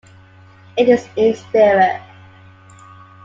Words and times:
It 0.77 0.89
is 0.89 1.07
in 1.15 1.35
spirit. 1.35 2.01